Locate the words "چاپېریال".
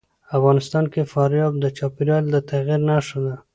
1.77-2.23